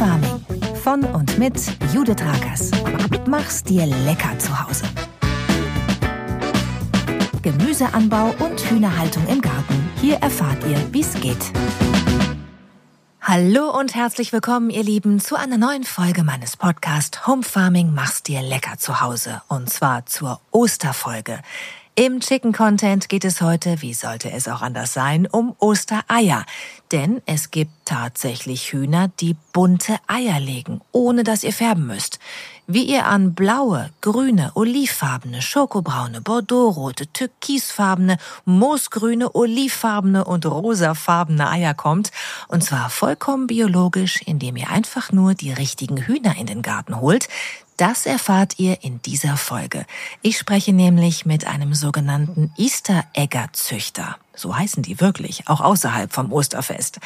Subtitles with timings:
[0.00, 1.54] Home Farming von und mit
[1.92, 2.70] Judith Rakers.
[3.26, 4.84] Mach's dir lecker zu Hause.
[7.42, 9.90] Gemüseanbau und Hühnerhaltung im Garten.
[10.00, 11.52] Hier erfahrt ihr, wie's geht.
[13.20, 18.22] Hallo und herzlich willkommen, ihr Lieben, zu einer neuen Folge meines Podcasts Home Farming Mach's
[18.22, 19.42] dir lecker zu Hause.
[19.48, 21.40] Und zwar zur Osterfolge.
[21.96, 26.44] Im Chicken Content geht es heute, wie sollte es auch anders sein, um Ostereier.
[26.90, 32.18] Denn es gibt tatsächlich Hühner, die bunte Eier legen, ohne dass ihr färben müsst.
[32.66, 42.10] Wie ihr an blaue, grüne, olivfarbene, schokobraune, bordeauxrote, türkisfarbene, moosgrüne, olivfarbene und rosafarbene Eier kommt,
[42.48, 47.28] und zwar vollkommen biologisch, indem ihr einfach nur die richtigen Hühner in den Garten holt,
[47.76, 49.84] das erfahrt ihr in dieser Folge.
[50.22, 54.16] Ich spreche nämlich mit einem sogenannten Easter Egger Züchter.
[54.34, 57.00] So heißen die wirklich, auch außerhalb vom Osterfest.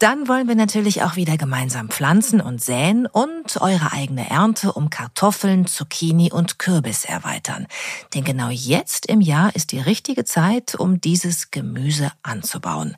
[0.00, 4.88] Dann wollen wir natürlich auch wieder gemeinsam pflanzen und säen und eure eigene Ernte um
[4.88, 7.66] Kartoffeln, Zucchini und Kürbis erweitern.
[8.14, 12.96] Denn genau jetzt im Jahr ist die richtige Zeit, um dieses Gemüse anzubauen.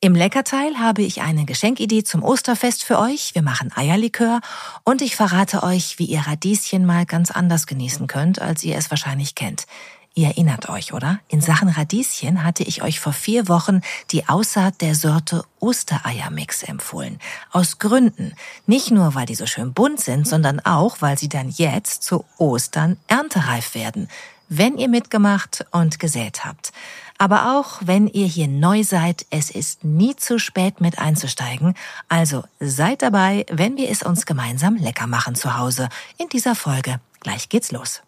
[0.00, 3.34] Im Leckerteil habe ich eine Geschenkidee zum Osterfest für euch.
[3.34, 4.40] Wir machen Eierlikör
[4.84, 8.90] und ich verrate euch, wie ihr Radieschen mal ganz anders genießen könnt, als ihr es
[8.90, 9.66] wahrscheinlich kennt.
[10.14, 11.18] Ihr erinnert euch, oder?
[11.26, 13.80] In Sachen Radieschen hatte ich euch vor vier Wochen
[14.12, 17.18] die Aussaat der Sorte Ostereiermix empfohlen.
[17.50, 18.34] Aus Gründen.
[18.66, 22.24] Nicht nur, weil die so schön bunt sind, sondern auch, weil sie dann jetzt zu
[22.36, 24.08] Ostern erntereif werden.
[24.48, 26.72] Wenn ihr mitgemacht und gesät habt.
[27.18, 31.74] Aber auch wenn ihr hier neu seid, es ist nie zu spät mit einzusteigen.
[32.08, 35.88] Also seid dabei, wenn wir es uns gemeinsam lecker machen zu Hause.
[36.16, 37.00] In dieser Folge.
[37.20, 38.02] Gleich geht's los.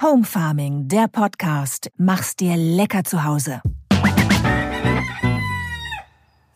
[0.00, 1.90] Home Farming, der Podcast.
[1.96, 3.60] Mach's dir lecker zu Hause.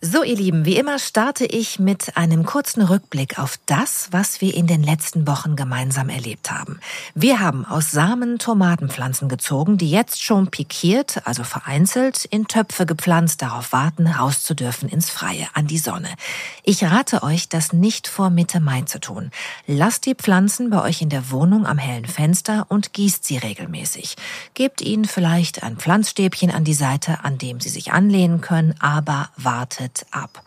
[0.01, 4.55] So, ihr Lieben, wie immer starte ich mit einem kurzen Rückblick auf das, was wir
[4.55, 6.79] in den letzten Wochen gemeinsam erlebt haben.
[7.17, 13.43] Wir haben aus Samen Tomatenpflanzen gezogen, die jetzt schon pikiert, also vereinzelt, in Töpfe gepflanzt,
[13.43, 16.11] darauf warten, raus zu dürfen ins Freie, an die Sonne.
[16.63, 19.33] Ich rate euch, das nicht vor Mitte Mai zu tun.
[19.67, 24.15] Lasst die Pflanzen bei euch in der Wohnung am hellen Fenster und gießt sie regelmäßig.
[24.55, 29.31] Gebt ihnen vielleicht ein Pflanzstäbchen an die Seite, an dem sie sich anlehnen können, aber
[29.37, 30.43] wartet Schritt ab.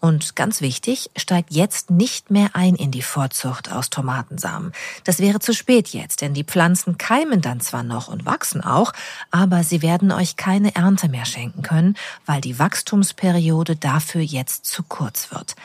[0.00, 4.72] Und ganz wichtig, steigt jetzt nicht mehr ein in die Vorzucht aus Tomatensamen.
[5.04, 8.92] Das wäre zu spät jetzt, denn die Pflanzen keimen dann zwar noch und wachsen auch,
[9.30, 11.96] aber sie werden euch keine Ernte mehr schenken können,
[12.26, 15.56] weil die Wachstumsperiode dafür jetzt zu kurz wird.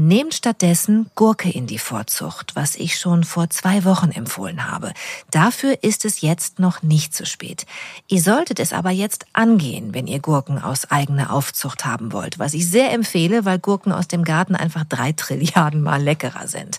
[0.00, 4.92] Nehmt stattdessen Gurke in die Vorzucht, was ich schon vor zwei Wochen empfohlen habe.
[5.32, 7.66] Dafür ist es jetzt noch nicht zu spät.
[8.06, 12.54] Ihr solltet es aber jetzt angehen, wenn ihr Gurken aus eigener Aufzucht haben wollt, was
[12.54, 16.78] ich sehr empfehle, weil Gurken aus dem Garten einfach drei Trilliarden mal leckerer sind.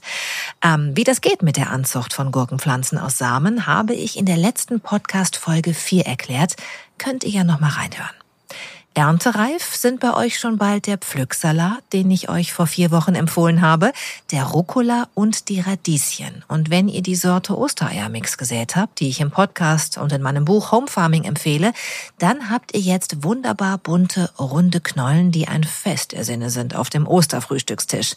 [0.64, 4.38] Ähm, wie das geht mit der Anzucht von Gurkenpflanzen aus Samen, habe ich in der
[4.38, 6.56] letzten Podcast Folge 4 erklärt.
[6.98, 8.16] Könnt ihr ja noch mal reinhören.
[9.00, 13.62] Erntereif sind bei euch schon bald der Pflücksalat, den ich euch vor vier Wochen empfohlen
[13.62, 13.94] habe,
[14.34, 16.44] der Rucola und die Radieschen.
[16.50, 20.44] Und wenn ihr die Sorte Ostereiermix gesät habt, die ich im Podcast und in meinem
[20.44, 21.72] Buch Home Farming empfehle,
[22.18, 26.90] dann habt ihr jetzt wunderbar bunte, runde Knollen, die ein Fest der Sinne sind auf
[26.90, 28.16] dem Osterfrühstückstisch.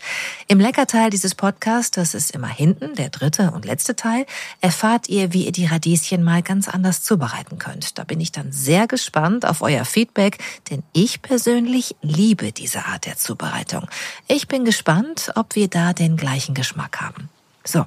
[0.48, 4.26] Im Leckerteil dieses Podcasts, das ist immer hinten, der dritte und letzte Teil,
[4.60, 7.98] erfahrt ihr, wie ihr die Radieschen mal ganz anders zubereiten könnt.
[7.98, 10.38] Da bin ich dann sehr gespannt auf euer Feedback,
[10.72, 13.86] denn ich persönlich liebe diese Art der Zubereitung.
[14.26, 17.28] Ich bin gespannt, ob wir da den gleichen Geschmack haben.
[17.64, 17.86] So,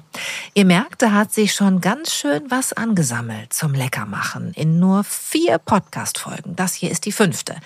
[0.54, 5.58] ihr merkt, da hat sich schon ganz schön was angesammelt zum Leckermachen in nur vier
[5.58, 6.56] Podcast-Folgen.
[6.56, 7.56] Das hier ist die fünfte.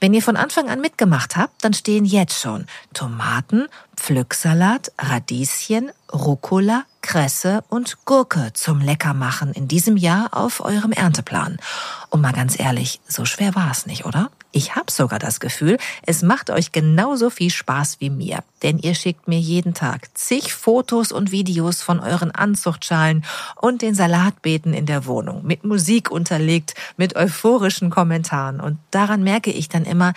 [0.00, 2.64] Wenn ihr von Anfang an mitgemacht habt, dann stehen jetzt schon
[2.94, 3.68] Tomaten,
[3.98, 11.58] Pflücksalat, Radieschen, Rucola, Kresse und Gurke zum Leckermachen in diesem Jahr auf eurem Ernteplan.
[12.08, 14.30] Und mal ganz ehrlich, so schwer war es nicht, oder?
[14.50, 15.76] Ich habe sogar das Gefühl,
[16.06, 20.54] es macht euch genauso viel Spaß wie mir, denn ihr schickt mir jeden Tag zig
[20.54, 23.24] Fotos und Videos von euren Anzuchtschalen
[23.56, 29.50] und den Salatbeeten in der Wohnung, mit Musik unterlegt, mit euphorischen Kommentaren und daran merke
[29.50, 30.14] ich dann immer,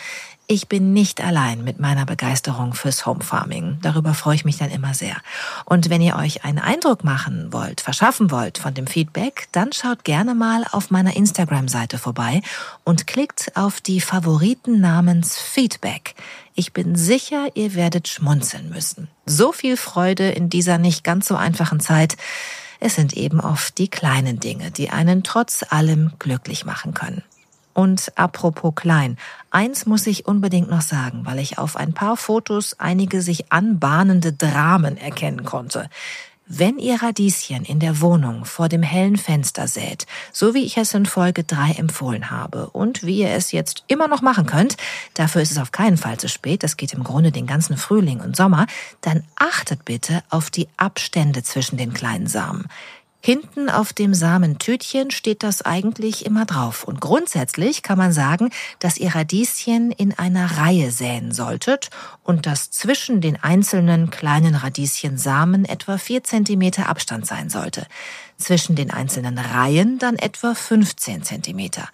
[0.52, 3.78] ich bin nicht allein mit meiner Begeisterung fürs Home Farming.
[3.82, 5.16] Darüber freue ich mich dann immer sehr.
[5.64, 10.04] Und wenn ihr euch einen Eindruck machen wollt, verschaffen wollt von dem Feedback, dann schaut
[10.04, 12.42] gerne mal auf meiner Instagram-Seite vorbei
[12.84, 16.16] und klickt auf die Favoriten namens Feedback.
[16.54, 19.08] Ich bin sicher, ihr werdet schmunzeln müssen.
[19.26, 22.18] So viel Freude in dieser nicht ganz so einfachen Zeit.
[22.82, 27.24] Es sind eben oft die kleinen Dinge, die einen trotz allem glücklich machen können.
[27.74, 29.18] Und apropos klein,
[29.50, 34.34] eins muss ich unbedingt noch sagen, weil ich auf ein paar Fotos einige sich anbahnende
[34.34, 35.90] Dramen erkennen konnte.
[36.54, 40.94] Wenn ihr Radieschen in der Wohnung vor dem hellen Fenster sät, so wie ich es
[40.94, 44.76] in Folge 3 empfohlen habe und wie ihr es jetzt immer noch machen könnt,
[45.14, 48.20] dafür ist es auf keinen Fall zu spät, das geht im Grunde den ganzen Frühling
[48.20, 48.68] und Sommer,
[49.00, 52.66] dann achtet bitte auf die Abstände zwischen den kleinen Samen.
[53.24, 56.84] Hinten auf dem Samentütchen steht das eigentlich immer drauf.
[56.84, 61.92] Und grundsätzlich kann man sagen, dass ihr Radieschen in einer Reihe säen solltet
[62.24, 67.86] und dass zwischen den einzelnen kleinen Radieschensamen etwa vier Zentimeter Abstand sein sollte.
[68.38, 71.90] Zwischen den einzelnen Reihen dann etwa 15 Zentimeter.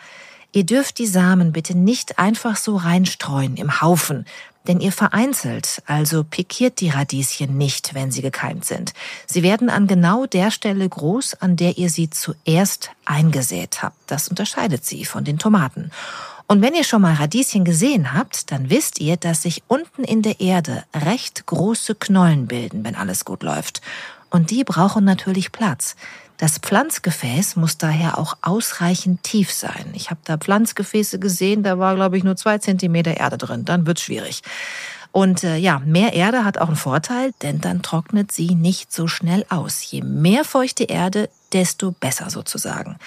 [0.54, 4.26] Ihr dürft die Samen bitte nicht einfach so reinstreuen im Haufen
[4.68, 8.94] denn ihr vereinzelt, also pikiert die Radieschen nicht, wenn sie gekeimt sind.
[9.26, 13.98] Sie werden an genau der Stelle groß, an der ihr sie zuerst eingesät habt.
[14.08, 15.92] Das unterscheidet sie von den Tomaten.
[16.50, 20.22] Und wenn ihr schon mal Radieschen gesehen habt, dann wisst ihr, dass sich unten in
[20.22, 23.82] der Erde recht große Knollen bilden, wenn alles gut läuft.
[24.30, 25.96] Und die brauchen natürlich Platz.
[26.38, 29.92] Das Pflanzgefäß muss daher auch ausreichend tief sein.
[29.94, 33.66] Ich habe da Pflanzgefäße gesehen, da war, glaube ich, nur zwei Zentimeter Erde drin.
[33.66, 34.44] Dann wird's schwierig.
[35.12, 39.08] Und äh, ja, mehr Erde hat auch einen Vorteil, denn dann trocknet sie nicht so
[39.08, 39.90] schnell aus.
[39.90, 42.98] Je mehr feuchte Erde, desto besser sozusagen.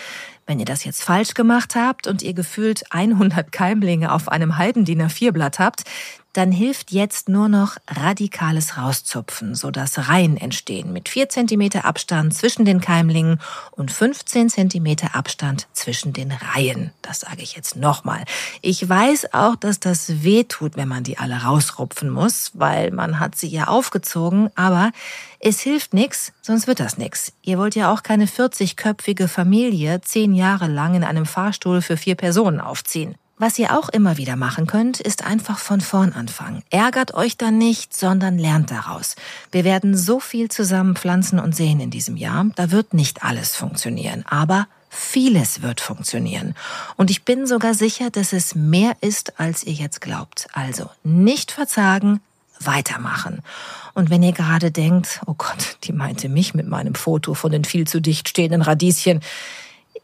[0.45, 4.85] Wenn ihr das jetzt falsch gemacht habt und ihr gefühlt 100 Keimlinge auf einem halben
[4.85, 5.85] DIN A4-Blatt habt,
[6.33, 12.65] dann hilft jetzt nur noch radikales Rauszupfen, sodass Reihen entstehen mit 4 cm Abstand zwischen
[12.65, 13.41] den Keimlingen
[13.73, 16.93] und 15 cm Abstand zwischen den Reihen.
[17.03, 18.25] Das sage ich jetzt nochmal.
[18.63, 23.19] Ich weiß auch, dass das weh tut, wenn man die alle rausrupfen muss, weil man
[23.19, 24.93] hat sie ja aufgezogen, aber
[25.41, 27.33] es hilft nichts, sonst wird das nichts.
[27.43, 32.15] Ihr wollt ja auch keine 40-köpfige Familie zehn Jahre lang in einem Fahrstuhl für vier
[32.15, 33.17] Personen aufziehen.
[33.41, 36.63] Was ihr auch immer wieder machen könnt, ist einfach von vorn anfangen.
[36.69, 39.17] Ärgert euch dann nicht, sondern lernt daraus.
[39.51, 42.45] Wir werden so viel zusammen pflanzen und sehen in diesem Jahr.
[42.57, 46.55] Da wird nicht alles funktionieren, aber vieles wird funktionieren.
[46.99, 50.47] Und ich bin sogar sicher, dass es mehr ist, als ihr jetzt glaubt.
[50.53, 52.21] Also nicht verzagen,
[52.59, 53.41] weitermachen.
[53.95, 57.65] Und wenn ihr gerade denkt, oh Gott, die meinte mich mit meinem Foto von den
[57.65, 59.23] viel zu dicht stehenden Radieschen,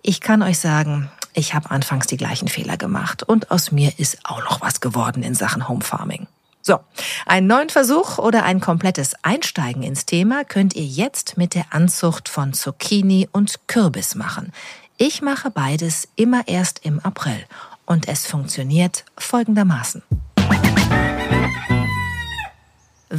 [0.00, 4.18] ich kann euch sagen, ich habe anfangs die gleichen Fehler gemacht und aus mir ist
[4.24, 6.26] auch noch was geworden in Sachen Home Farming.
[6.62, 6.80] So,
[7.26, 12.28] einen neuen Versuch oder ein komplettes Einsteigen ins Thema könnt ihr jetzt mit der Anzucht
[12.28, 14.52] von Zucchini und Kürbis machen.
[14.96, 17.44] Ich mache beides immer erst im April
[17.84, 20.02] und es funktioniert folgendermaßen.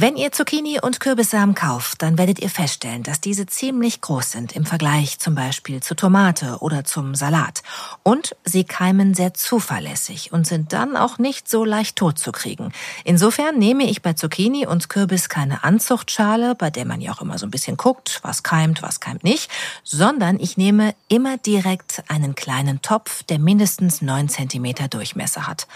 [0.00, 4.54] Wenn ihr Zucchini und Kürbissamen kauft, dann werdet ihr feststellen, dass diese ziemlich groß sind
[4.54, 7.64] im Vergleich zum Beispiel zur Tomate oder zum Salat.
[8.04, 12.70] Und sie keimen sehr zuverlässig und sind dann auch nicht so leicht tot zu kriegen.
[13.02, 17.36] Insofern nehme ich bei Zucchini und Kürbis keine Anzuchtschale, bei der man ja auch immer
[17.36, 19.50] so ein bisschen guckt, was keimt, was keimt nicht,
[19.82, 25.66] sondern ich nehme immer direkt einen kleinen Topf, der mindestens neun Zentimeter Durchmesser hat.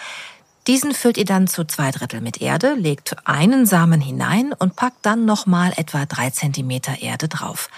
[0.69, 5.05] Diesen füllt ihr dann zu zwei Drittel mit Erde, legt einen Samen hinein und packt
[5.05, 7.69] dann nochmal etwa drei Zentimeter Erde drauf.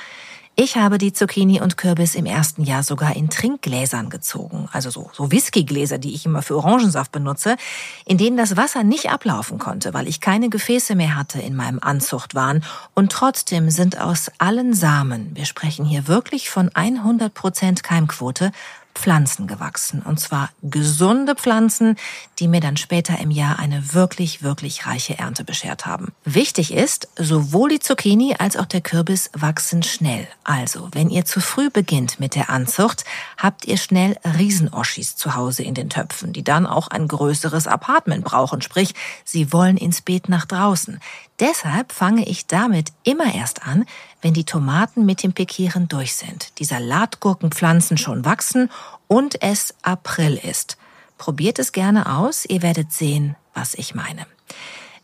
[0.56, 5.10] Ich habe die Zucchini und Kürbis im ersten Jahr sogar in Trinkgläsern gezogen, also so,
[5.12, 7.56] so Whiskygläser, die ich immer für Orangensaft benutze,
[8.04, 11.80] in denen das Wasser nicht ablaufen konnte, weil ich keine Gefäße mehr hatte in meinem
[11.80, 12.62] Anzuchtwahn.
[12.94, 18.52] Und trotzdem sind aus allen Samen, wir sprechen hier wirklich von 100 Prozent Keimquote,
[18.94, 20.02] Pflanzen gewachsen.
[20.02, 21.96] Und zwar gesunde Pflanzen,
[22.38, 26.12] die mir dann später im Jahr eine wirklich, wirklich reiche Ernte beschert haben.
[26.24, 30.26] Wichtig ist, sowohl die Zucchini als auch der Kürbis wachsen schnell.
[30.44, 33.04] Also, wenn ihr zu früh beginnt mit der Anzucht,
[33.36, 38.24] habt ihr schnell Riesenoschis zu Hause in den Töpfen, die dann auch ein größeres Apartment
[38.24, 38.62] brauchen.
[38.62, 41.00] Sprich, sie wollen ins Beet nach draußen.
[41.40, 43.86] Deshalb fange ich damit immer erst an,
[44.22, 48.70] wenn die Tomaten mit dem Pikieren durch sind, die Salatgurkenpflanzen schon wachsen
[49.08, 50.76] und es April ist.
[51.18, 54.26] Probiert es gerne aus, ihr werdet sehen, was ich meine.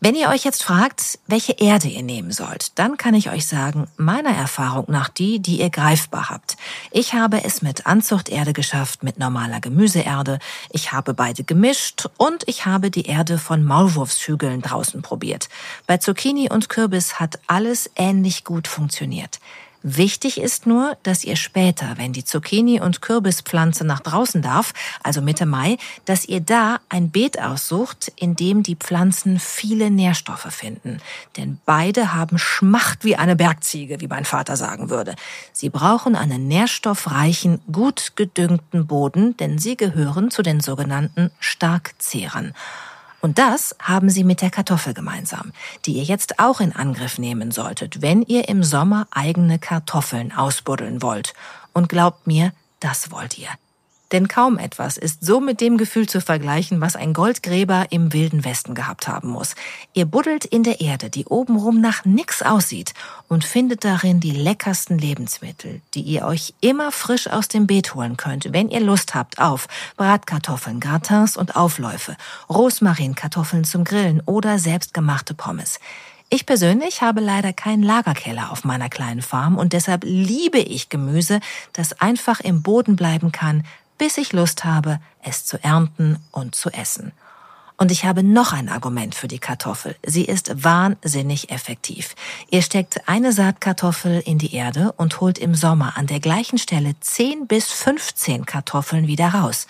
[0.03, 3.87] Wenn ihr euch jetzt fragt, welche Erde ihr nehmen sollt, dann kann ich euch sagen,
[3.97, 6.57] meiner Erfahrung nach die, die ihr greifbar habt.
[6.89, 10.39] Ich habe es mit Anzuchterde geschafft, mit normaler Gemüseerde.
[10.71, 15.49] Ich habe beide gemischt und ich habe die Erde von Maulwurfshügeln draußen probiert.
[15.85, 19.39] Bei Zucchini und Kürbis hat alles ähnlich gut funktioniert.
[19.83, 25.21] Wichtig ist nur, dass ihr später, wenn die Zucchini- und Kürbispflanze nach draußen darf, also
[25.21, 30.99] Mitte Mai, dass ihr da ein Beet aussucht, in dem die Pflanzen viele Nährstoffe finden.
[31.35, 35.15] Denn beide haben Schmacht wie eine Bergziege, wie mein Vater sagen würde.
[35.51, 42.53] Sie brauchen einen nährstoffreichen, gut gedüngten Boden, denn sie gehören zu den sogenannten Starkzehrern.
[43.21, 45.53] Und das haben sie mit der Kartoffel gemeinsam,
[45.85, 51.01] die ihr jetzt auch in Angriff nehmen solltet, wenn ihr im Sommer eigene Kartoffeln ausbuddeln
[51.01, 51.33] wollt.
[51.73, 53.49] Und glaubt mir, das wollt ihr.
[54.11, 58.43] Denn kaum etwas ist so mit dem Gefühl zu vergleichen, was ein Goldgräber im wilden
[58.43, 59.55] Westen gehabt haben muss.
[59.93, 62.93] Ihr buddelt in der Erde, die obenrum nach nix aussieht,
[63.29, 68.17] und findet darin die leckersten Lebensmittel, die ihr euch immer frisch aus dem Beet holen
[68.17, 72.17] könnt, wenn ihr Lust habt auf Bratkartoffeln, Gratins und Aufläufe,
[72.49, 75.79] Rosmarinkartoffeln zum Grillen oder selbstgemachte Pommes.
[76.33, 81.41] Ich persönlich habe leider keinen Lagerkeller auf meiner kleinen Farm und deshalb liebe ich Gemüse,
[81.73, 83.65] das einfach im Boden bleiben kann,
[84.01, 87.11] bis ich Lust habe, es zu ernten und zu essen.
[87.77, 89.95] Und ich habe noch ein Argument für die Kartoffel.
[90.03, 92.15] Sie ist wahnsinnig effektiv.
[92.49, 96.95] Ihr steckt eine Saatkartoffel in die Erde und holt im Sommer an der gleichen Stelle
[96.99, 99.67] 10 bis 15 Kartoffeln wieder raus.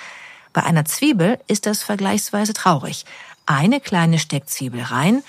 [0.53, 3.03] Bei einer Zwiebel ist das vergleichsweise traurig.
[3.45, 5.23] Eine kleine Steckzwiebel rein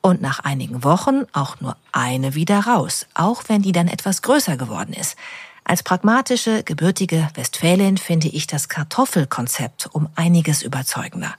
[0.00, 4.56] und nach einigen Wochen auch nur eine wieder raus, auch wenn die dann etwas größer
[4.56, 5.16] geworden ist.
[5.64, 11.34] Als pragmatische, gebürtige Westfälin finde ich das Kartoffelkonzept um einiges überzeugender.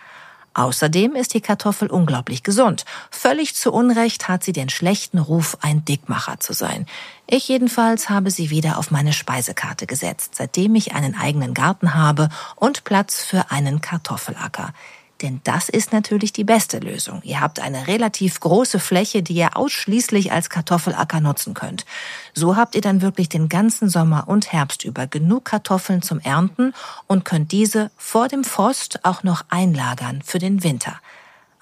[0.56, 2.86] Außerdem ist die Kartoffel unglaublich gesund.
[3.12, 6.86] Völlig zu Unrecht hat sie den schlechten Ruf, ein Dickmacher zu sein.
[7.28, 12.30] Ich jedenfalls habe sie wieder auf meine Speisekarte gesetzt, seitdem ich einen eigenen Garten habe
[12.56, 14.74] und Platz für einen Kartoffelacker.
[15.22, 17.22] Denn das ist natürlich die beste Lösung.
[17.24, 21.86] Ihr habt eine relativ große Fläche, die ihr ausschließlich als Kartoffelacker nutzen könnt.
[22.34, 26.74] So habt ihr dann wirklich den ganzen Sommer und Herbst über genug Kartoffeln zum Ernten
[27.08, 31.00] und könnt diese vor dem Frost auch noch einlagern für den Winter.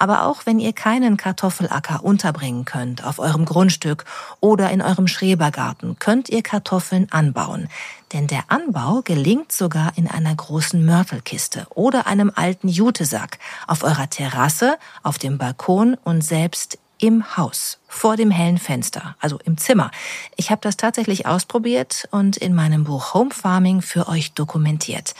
[0.03, 4.03] Aber auch wenn ihr keinen Kartoffelacker unterbringen könnt auf eurem Grundstück
[4.41, 7.69] oder in eurem Schrebergarten, könnt ihr Kartoffeln anbauen.
[8.11, 14.09] Denn der Anbau gelingt sogar in einer großen Mörtelkiste oder einem alten Jutesack, auf eurer
[14.09, 19.89] Terrasse, auf dem Balkon und selbst im Haus, vor dem hellen Fenster, also im Zimmer.
[20.35, 25.15] Ich habe das tatsächlich ausprobiert und in meinem Buch Home Farming für euch dokumentiert.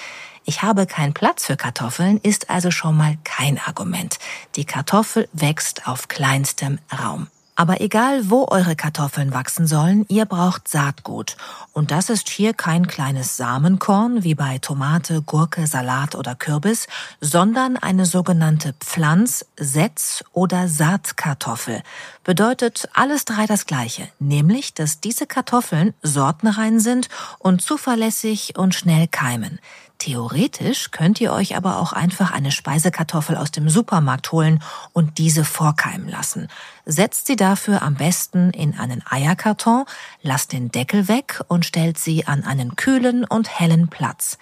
[0.46, 4.20] Ich habe keinen Platz für Kartoffeln ist also schon mal kein Argument.
[4.56, 7.28] Die Kartoffel wächst auf kleinstem Raum.
[7.56, 11.38] Aber egal, wo eure Kartoffeln wachsen sollen, ihr braucht Saatgut.
[11.72, 16.88] Und das ist hier kein kleines Samenkorn wie bei Tomate, Gurke, Salat oder Kürbis,
[17.22, 21.84] sondern eine sogenannte Pflanz-, Setz- oder Saatkartoffel.
[22.24, 27.08] Bedeutet alles drei das gleiche, nämlich, dass diese Kartoffeln sortenrein sind
[27.38, 29.60] und zuverlässig und schnell keimen.
[30.00, 35.46] Theoretisch könnt ihr euch aber auch einfach eine Speisekartoffel aus dem Supermarkt holen und diese
[35.46, 36.50] vorkeimen lassen.
[36.86, 39.86] Setzt sie dafür am besten in einen Eierkarton,
[40.22, 44.38] lasst den Deckel weg und stellt sie an einen kühlen und hellen Platz.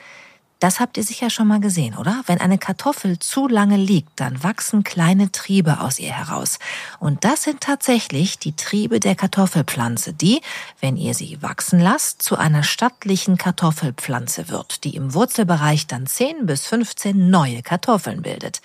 [0.61, 2.21] Das habt ihr sicher schon mal gesehen, oder?
[2.27, 6.59] Wenn eine Kartoffel zu lange liegt, dann wachsen kleine Triebe aus ihr heraus.
[6.99, 10.39] Und das sind tatsächlich die Triebe der Kartoffelpflanze, die,
[10.79, 16.45] wenn ihr sie wachsen lasst, zu einer stattlichen Kartoffelpflanze wird, die im Wurzelbereich dann 10
[16.45, 18.61] bis 15 neue Kartoffeln bildet.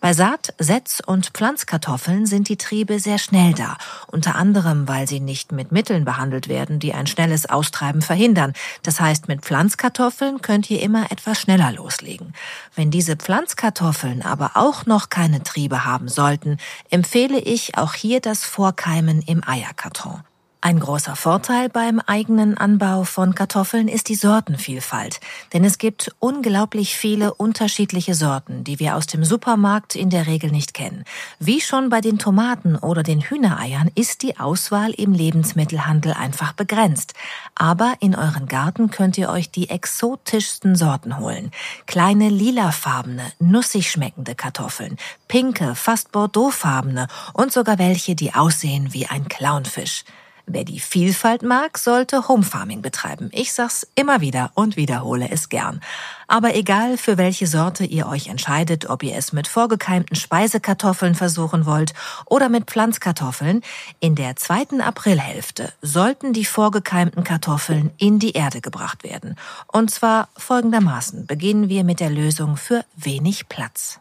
[0.00, 5.20] Bei Saat-, Setz- und Pflanzkartoffeln sind die Triebe sehr schnell da, unter anderem, weil sie
[5.20, 8.52] nicht mit Mitteln behandelt werden, die ein schnelles Austreiben verhindern.
[8.82, 12.34] Das heißt, mit Pflanzkartoffeln könnt ihr immer etwas schneller loslegen.
[12.74, 16.58] Wenn diese Pflanzkartoffeln aber auch noch keine Triebe haben sollten,
[16.90, 20.22] empfehle ich auch hier das Vorkeimen im Eierkarton.
[20.66, 25.20] Ein großer Vorteil beim eigenen Anbau von Kartoffeln ist die Sortenvielfalt,
[25.52, 30.50] denn es gibt unglaublich viele unterschiedliche Sorten, die wir aus dem Supermarkt in der Regel
[30.50, 31.04] nicht kennen.
[31.38, 37.14] Wie schon bei den Tomaten oder den Hühnereiern ist die Auswahl im Lebensmittelhandel einfach begrenzt.
[37.54, 41.52] Aber in euren Garten könnt ihr euch die exotischsten Sorten holen.
[41.86, 44.96] Kleine lilafarbene, nussig schmeckende Kartoffeln,
[45.28, 50.02] pinke, fast bordeauxfarbene und sogar welche, die aussehen wie ein Clownfisch.
[50.48, 53.30] Wer die Vielfalt mag, sollte Home Farming betreiben.
[53.32, 55.80] Ich sag's immer wieder und wiederhole es gern.
[56.28, 61.66] Aber egal, für welche Sorte ihr euch entscheidet, ob ihr es mit vorgekeimten Speisekartoffeln versuchen
[61.66, 61.94] wollt
[62.26, 63.62] oder mit Pflanzkartoffeln,
[63.98, 69.34] in der zweiten Aprilhälfte sollten die vorgekeimten Kartoffeln in die Erde gebracht werden.
[69.66, 73.98] Und zwar folgendermaßen beginnen wir mit der Lösung für wenig Platz.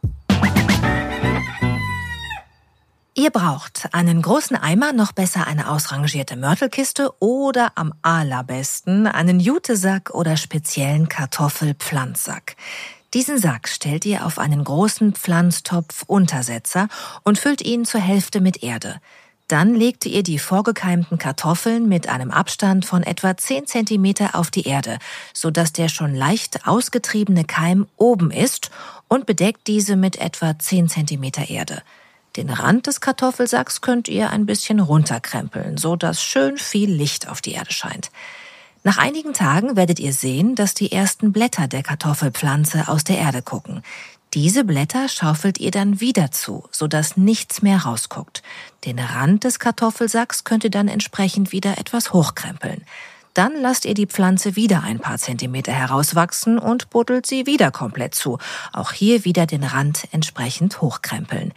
[3.18, 10.10] Ihr braucht einen großen Eimer, noch besser eine ausrangierte Mörtelkiste oder am allerbesten einen Jutesack
[10.10, 12.58] oder speziellen Kartoffelpflanzsack.
[13.14, 16.90] Diesen Sack stellt ihr auf einen großen Pflanztopf-Untersetzer
[17.24, 19.00] und füllt ihn zur Hälfte mit Erde.
[19.48, 24.68] Dann legte ihr die vorgekeimten Kartoffeln mit einem Abstand von etwa 10 cm auf die
[24.68, 25.00] Erde,
[25.34, 28.72] sodass der schon leicht ausgetriebene Keim oben ist
[29.08, 31.82] und bedeckt diese mit etwa 10 cm Erde.
[32.36, 37.42] Den Rand des Kartoffelsacks könnt ihr ein bisschen runterkrempeln, so dass schön viel Licht auf
[37.42, 38.12] die Erde scheint.
[38.84, 43.42] Nach einigen Tagen werdet ihr sehen, dass die ersten Blätter der Kartoffelpflanze aus der Erde
[43.42, 43.82] gucken.
[44.34, 48.44] Diese Blätter schaufelt ihr dann wieder zu, sodass nichts mehr rausguckt.
[48.84, 52.84] Den Rand des Kartoffelsacks könnt ihr dann entsprechend wieder etwas hochkrempeln.
[53.34, 58.14] Dann lasst ihr die Pflanze wieder ein paar Zentimeter herauswachsen und buddelt sie wieder komplett
[58.16, 58.40] zu.
[58.72, 61.54] Auch hier wieder den Rand entsprechend hochkrempeln.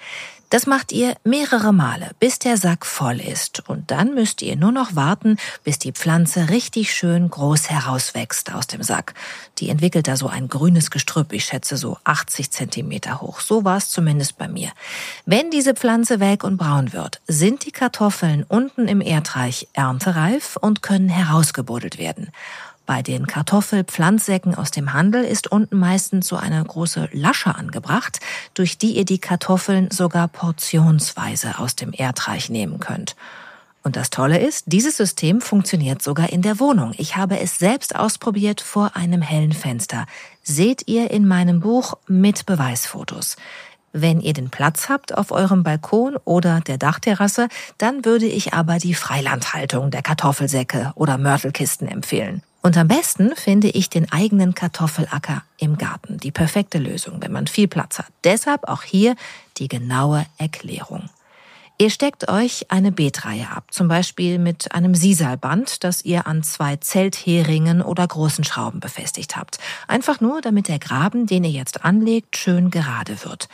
[0.51, 3.69] Das macht ihr mehrere Male, bis der Sack voll ist.
[3.69, 8.67] Und dann müsst ihr nur noch warten, bis die Pflanze richtig schön groß herauswächst aus
[8.67, 9.13] dem Sack.
[9.59, 13.41] Die entwickelt da so ein grünes Gestrüpp, ich schätze so 80 Zentimeter hoch.
[13.41, 14.71] So war es zumindest bei mir.
[15.27, 20.83] Wenn diese Pflanze welk und braun wird, sind die Kartoffeln unten im Erdreich erntereif und
[20.83, 22.33] können herausgebuddelt werden.
[22.89, 28.19] Bei den Kartoffelpflanzsäcken aus dem Handel ist unten meistens so eine große Lasche angebracht,
[28.55, 33.15] durch die ihr die Kartoffeln sogar portionsweise aus dem Erdreich nehmen könnt.
[33.83, 36.95] Und das Tolle ist, dieses System funktioniert sogar in der Wohnung.
[36.97, 40.07] Ich habe es selbst ausprobiert vor einem hellen Fenster.
[40.43, 43.37] Seht ihr in meinem Buch mit Beweisfotos.
[43.93, 48.79] Wenn ihr den Platz habt auf eurem Balkon oder der Dachterrasse, dann würde ich aber
[48.79, 52.43] die Freilandhaltung der Kartoffelsäcke oder Mörtelkisten empfehlen.
[52.61, 56.19] Und am besten finde ich den eigenen Kartoffelacker im Garten.
[56.19, 58.13] Die perfekte Lösung, wenn man viel Platz hat.
[58.25, 59.15] Deshalb auch hier
[59.59, 61.09] die genaue Erklärung.
[61.81, 66.75] Ihr steckt euch eine Beetreihe ab, zum Beispiel mit einem Sisalband, das ihr an zwei
[66.75, 69.61] Zeltheringen oder großen Schrauben befestigt habt.
[69.87, 73.49] Einfach nur, damit der Graben, den ihr jetzt anlegt, schön gerade wird.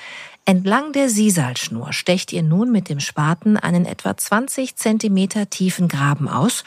[0.47, 6.27] Entlang der Sisalschnur stecht ihr nun mit dem Spaten einen etwa 20 Zentimeter tiefen Graben
[6.27, 6.65] aus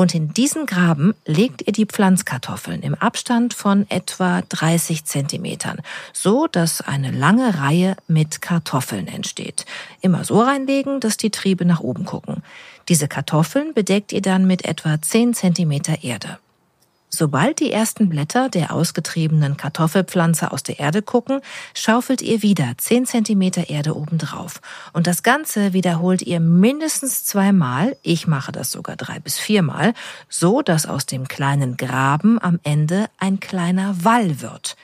[0.00, 6.46] und in diesen Graben legt ihr die Pflanzkartoffeln im Abstand von etwa 30 Zentimetern, so
[6.46, 9.66] dass eine lange Reihe mit Kartoffeln entsteht.
[10.00, 12.44] Immer so reinlegen, dass die Triebe nach oben gucken.
[12.88, 16.38] Diese Kartoffeln bedeckt ihr dann mit etwa 10 Zentimeter Erde.
[17.10, 21.40] Sobald die ersten Blätter der ausgetriebenen Kartoffelpflanze aus der Erde gucken,
[21.74, 24.60] schaufelt ihr wieder 10 cm Erde obendrauf.
[24.92, 29.94] Und das Ganze wiederholt ihr mindestens zweimal, ich mache das sogar drei bis viermal,
[30.28, 34.76] so dass aus dem kleinen Graben am Ende ein kleiner Wall wird.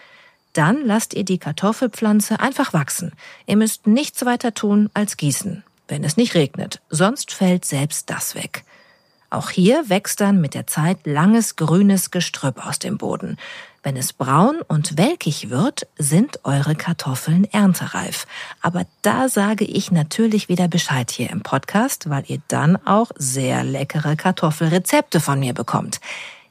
[0.55, 3.13] Dann lasst ihr die Kartoffelpflanze einfach wachsen.
[3.47, 8.35] Ihr müsst nichts weiter tun als gießen, wenn es nicht regnet, sonst fällt selbst das
[8.35, 8.65] weg.
[9.35, 13.37] Auch hier wächst dann mit der Zeit langes grünes Gestrüpp aus dem Boden.
[13.83, 18.29] Wenn es braun und welkig wird, sind eure Kartoffeln erntereif.
[18.62, 23.64] Aber da sage ich natürlich wieder Bescheid hier im Podcast, weil ihr dann auch sehr
[23.64, 26.01] leckere Kartoffelrezepte von mir bekommt.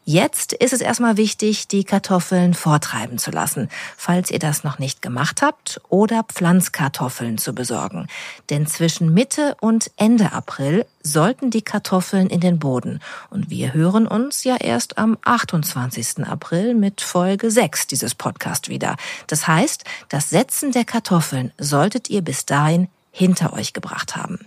[0.06, 5.02] Jetzt ist es erstmal wichtig, die Kartoffeln vortreiben zu lassen, falls ihr das noch nicht
[5.02, 8.08] gemacht habt, oder Pflanzkartoffeln zu besorgen.
[8.50, 13.00] Denn zwischen Mitte und Ende April sollten die Kartoffeln in den Boden.
[13.30, 16.26] Und wir hören uns ja erst am 28.
[16.26, 18.98] April mit Folge 6 dieses Podcast wieder.
[19.28, 24.40] Das heißt, das Setzen der Kartoffeln solltet ihr bis dahin hinter euch gebracht haben.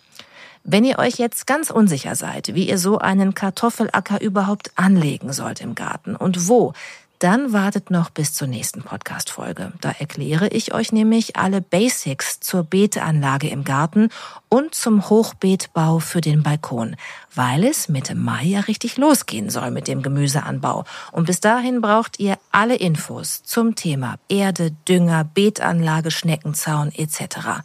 [0.69, 5.61] Wenn ihr euch jetzt ganz unsicher seid, wie ihr so einen Kartoffelacker überhaupt anlegen sollt
[5.61, 6.73] im Garten und wo,
[7.21, 9.73] dann wartet noch bis zur nächsten Podcast-Folge.
[9.81, 14.09] Da erkläre ich euch nämlich alle Basics zur Beetanlage im Garten
[14.49, 16.97] und zum Hochbeetbau für den Balkon,
[17.33, 20.83] weil es Mitte Mai ja richtig losgehen soll mit dem Gemüseanbau.
[21.13, 27.63] Und bis dahin braucht ihr alle Infos zum Thema Erde, Dünger, Beetanlage, Schneckenzaun etc.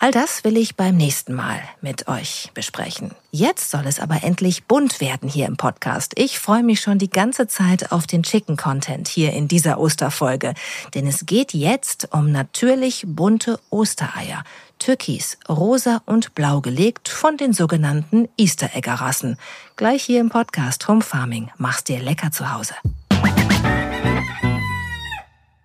[0.00, 3.10] All das will ich beim nächsten Mal mit euch besprechen.
[3.32, 6.12] Jetzt soll es aber endlich bunt werden hier im Podcast.
[6.16, 10.54] Ich freue mich schon die ganze Zeit auf den Chicken Content hier in dieser Osterfolge,
[10.94, 14.44] denn es geht jetzt um natürlich bunte Ostereier.
[14.78, 19.36] Türkis, rosa und blau gelegt von den sogenannten Easter Egger Rassen.
[19.74, 21.50] Gleich hier im Podcast Home Farming.
[21.56, 22.74] Mach's dir lecker zu Hause.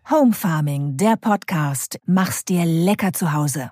[0.10, 2.00] Home Farming, der Podcast.
[2.08, 3.70] Mach's dir lecker zu Hause.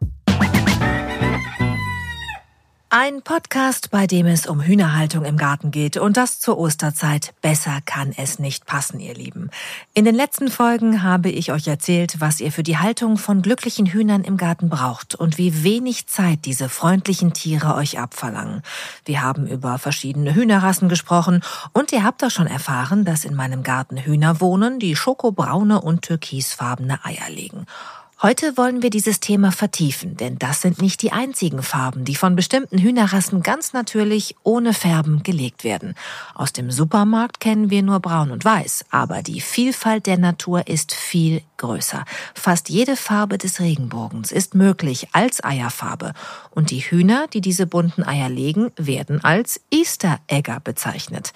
[2.93, 7.33] Ein Podcast, bei dem es um Hühnerhaltung im Garten geht und das zur Osterzeit.
[7.41, 9.49] Besser kann es nicht passen, ihr Lieben.
[9.93, 13.85] In den letzten Folgen habe ich euch erzählt, was ihr für die Haltung von glücklichen
[13.85, 18.61] Hühnern im Garten braucht und wie wenig Zeit diese freundlichen Tiere euch abverlangen.
[19.05, 23.63] Wir haben über verschiedene Hühnerrassen gesprochen und ihr habt auch schon erfahren, dass in meinem
[23.63, 27.67] Garten Hühner wohnen, die schokobraune und türkisfarbene Eier legen.
[28.23, 32.35] Heute wollen wir dieses Thema vertiefen, denn das sind nicht die einzigen Farben, die von
[32.35, 35.95] bestimmten Hühnerrassen ganz natürlich ohne Färben gelegt werden.
[36.35, 40.93] Aus dem Supermarkt kennen wir nur braun und weiß, aber die Vielfalt der Natur ist
[40.93, 42.05] viel größer.
[42.35, 46.13] Fast jede Farbe des Regenbogens ist möglich als Eierfarbe
[46.51, 51.33] und die Hühner, die diese bunten Eier legen, werden als Easter Egger bezeichnet.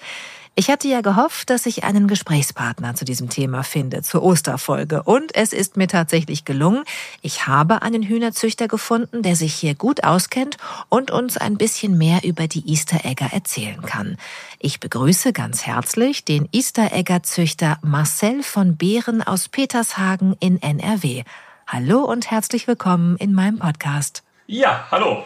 [0.58, 5.02] Ich hatte ja gehofft, dass ich einen Gesprächspartner zu diesem Thema finde, zur Osterfolge.
[5.02, 6.84] Und es ist mir tatsächlich gelungen.
[7.20, 10.56] Ich habe einen Hühnerzüchter gefunden, der sich hier gut auskennt
[10.88, 14.16] und uns ein bisschen mehr über die Easter Egger erzählen kann.
[14.58, 21.24] Ich begrüße ganz herzlich den Easter Egger Züchter Marcel von Behren aus Petershagen in NRW.
[21.66, 24.22] Hallo und herzlich willkommen in meinem Podcast.
[24.46, 25.22] Ja, hallo.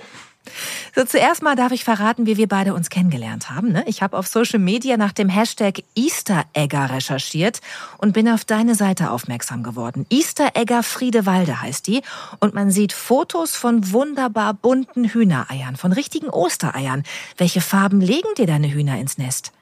[0.95, 3.73] So, zuerst mal darf ich verraten, wie wir beide uns kennengelernt haben.
[3.73, 3.85] Ne?
[3.87, 7.61] Ich habe auf Social Media nach dem Hashtag Easter Egger recherchiert
[7.99, 10.07] und bin auf deine Seite aufmerksam geworden.
[10.11, 12.03] Easter Egger Friedewalde heißt die.
[12.41, 17.05] Und man sieht Fotos von wunderbar bunten Hühnereiern, von richtigen Ostereiern.
[17.37, 19.53] Welche Farben legen dir deine Hühner ins Nest?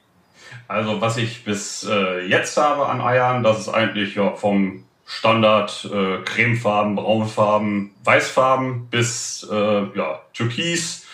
[0.67, 5.89] Also was ich bis äh, jetzt habe an Eiern, das ist eigentlich ja, vom Standard
[5.91, 9.55] äh, Cremefarben, Braunfarben, Weißfarben bis äh,
[9.97, 11.07] ja, Türkis,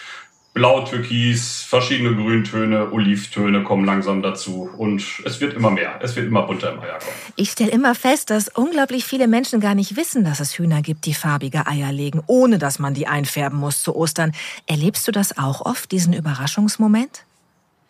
[0.52, 6.42] Blau-Türkis, verschiedene Grüntöne, Olivtöne kommen langsam dazu und es wird immer mehr, es wird immer
[6.42, 7.12] bunter im Eierkorb.
[7.36, 11.06] Ich stelle immer fest, dass unglaublich viele Menschen gar nicht wissen, dass es Hühner gibt,
[11.06, 14.32] die farbige Eier legen, ohne dass man die einfärben muss zu Ostern.
[14.66, 17.24] Erlebst du das auch oft, diesen Überraschungsmoment?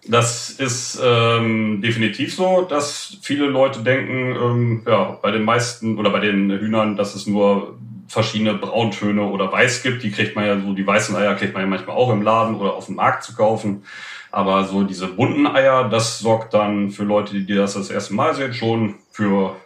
[0.07, 6.11] Das ist ähm, definitiv so, dass viele Leute denken, ähm, ja, bei den meisten oder
[6.11, 10.03] bei den Hühnern, dass es nur verschiedene Brauntöne oder Weiß gibt.
[10.03, 12.57] Die kriegt man ja so, die weißen Eier kriegt man ja manchmal auch im Laden
[12.57, 13.85] oder auf dem Markt zu kaufen.
[14.31, 18.35] Aber so diese bunten Eier, das sorgt dann für Leute, die das das erste Mal
[18.35, 19.57] sehen, schon für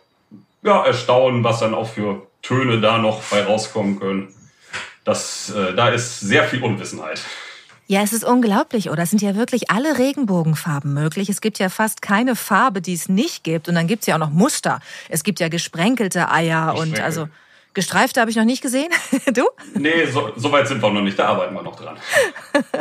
[0.63, 4.29] ja, Erstaunen, was dann auch für Töne da noch bei rauskommen können.
[5.05, 7.23] Das, äh, da ist sehr viel Unwissenheit.
[7.91, 9.05] Ja, es ist unglaublich, oder?
[9.05, 11.31] Es sind ja wirklich alle Regenbogenfarben möglich.
[11.31, 13.67] Es gibt ja fast keine Farbe, die es nicht gibt.
[13.67, 14.81] Und dann gibt es ja auch noch Muster.
[15.09, 17.29] Es gibt ja gesprenkelte Eier und also
[17.75, 18.89] Gestreifte habe ich noch nicht gesehen.
[19.33, 19.45] du?
[19.75, 21.19] Nee, so, so, weit sind wir noch nicht.
[21.19, 21.97] Da arbeiten wir noch dran.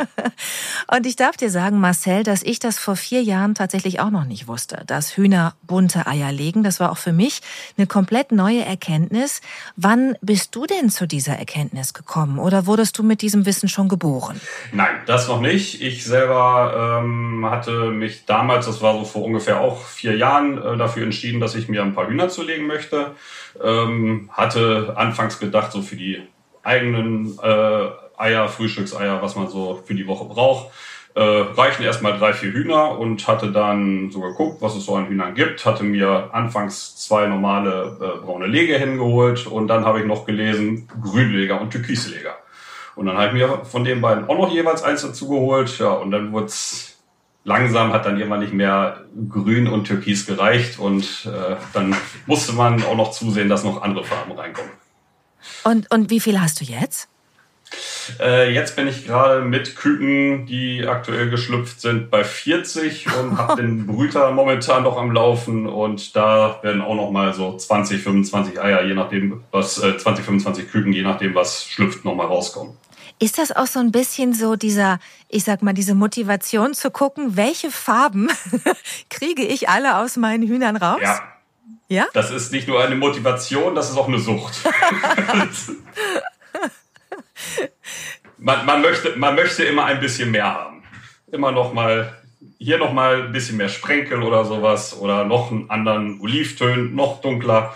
[0.96, 4.24] und ich darf dir sagen, Marcel, dass ich das vor vier Jahren tatsächlich auch noch
[4.24, 6.62] nicht wusste, dass Hühner bunte Eier legen.
[6.62, 7.40] Das war auch für mich
[7.76, 9.40] eine komplett neue Erkenntnis.
[9.76, 12.38] Wann bist du denn zu dieser Erkenntnis gekommen?
[12.38, 14.40] Oder wurdest du mit diesem Wissen schon geboren?
[14.72, 15.80] Nein, das noch nicht.
[15.80, 20.76] Ich selber ähm, hatte mich damals, das war so vor ungefähr auch vier Jahren, äh,
[20.76, 23.12] dafür entschieden, dass ich mir ein paar Hühner zulegen möchte.
[23.62, 26.22] Ähm, hatte anfangs gedacht, so für die
[26.62, 30.70] eigenen äh, Eier, Frühstückseier, was man so für die Woche braucht,
[31.14, 35.08] äh, reichen erstmal drei, vier Hühner und hatte dann so geguckt, was es so an
[35.08, 40.06] Hühnern gibt, hatte mir anfangs zwei normale äh, braune Lege hingeholt und dann habe ich
[40.06, 42.36] noch gelesen Grünleger und Türkisleger.
[42.94, 45.90] Und dann habe ich mir von den beiden auch noch jeweils eins dazu geholt, ja,
[45.90, 46.97] und dann wurde es
[47.48, 52.84] langsam hat dann irgendwann nicht mehr grün und türkis gereicht und äh, dann musste man
[52.84, 54.70] auch noch zusehen, dass noch andere Farben reinkommen.
[55.64, 57.08] Und, und wie viel hast du jetzt?
[58.20, 63.62] Äh, jetzt bin ich gerade mit Küken, die aktuell geschlüpft sind, bei 40 und habe
[63.62, 68.60] den Brüter momentan noch am Laufen und da werden auch noch mal so 20, 25
[68.60, 72.76] Eier, je nachdem was, äh, 20, 25 Küken, je nachdem was schlüpft, noch mal rauskommen.
[73.20, 77.36] Ist das auch so ein bisschen so dieser, ich sag mal, diese Motivation zu gucken,
[77.36, 78.30] welche Farben
[79.10, 81.00] kriege ich alle aus meinen Hühnern raus?
[81.02, 81.20] Ja.
[81.88, 82.06] Ja?
[82.12, 84.54] Das ist nicht nur eine Motivation, das ist auch eine Sucht.
[88.38, 90.82] man, man, möchte, man möchte immer ein bisschen mehr haben.
[91.32, 92.14] Immer noch mal,
[92.58, 97.22] hier noch mal ein bisschen mehr Sprenkel oder sowas oder noch einen anderen Olivtönen, noch
[97.22, 97.74] dunkler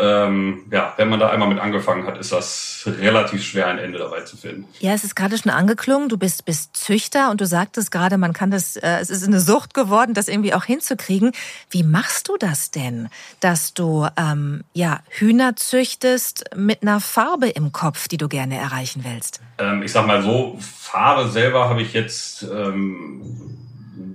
[0.00, 3.98] ähm, ja, wenn man da einmal mit angefangen hat, ist das relativ schwer, ein Ende
[3.98, 4.66] dabei zu finden.
[4.80, 6.08] Ja, es ist gerade schon angeklungen.
[6.08, 9.40] Du bist, bist Züchter und du sagtest gerade, man kann das, äh, es ist eine
[9.40, 11.32] Sucht geworden, das irgendwie auch hinzukriegen.
[11.70, 13.08] Wie machst du das denn,
[13.40, 19.04] dass du ähm, ja Hühner züchtest mit einer Farbe im Kopf, die du gerne erreichen
[19.04, 19.40] willst?
[19.58, 23.59] Ähm, ich sag mal so, Farbe selber habe ich jetzt ähm,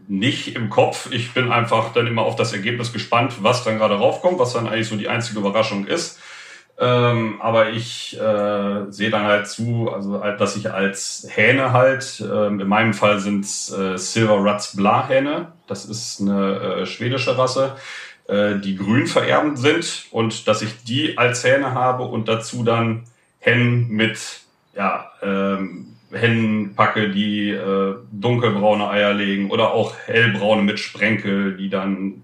[0.07, 1.09] nicht im Kopf.
[1.11, 4.67] Ich bin einfach dann immer auf das Ergebnis gespannt, was dann gerade raufkommt, was dann
[4.67, 6.19] eigentlich so die einzige Überraschung ist.
[6.77, 12.47] Ähm, aber ich äh, sehe dann halt zu, also dass ich als Hähne halt, äh,
[12.47, 17.37] in meinem Fall sind es äh, Silver Ruts Bla Hähne, das ist eine äh, schwedische
[17.37, 17.77] Rasse,
[18.27, 23.05] äh, die grün vererbend sind und dass ich die als Hähne habe und dazu dann
[23.39, 24.19] Hennen mit,
[24.75, 31.69] ja, ähm, Hennen packe, die äh, dunkelbraune Eier legen oder auch hellbraune mit Sprenkel, die
[31.69, 32.23] dann